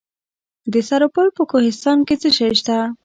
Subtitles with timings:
[0.73, 2.77] د سرپل په کوهستان کې څه شی شته؟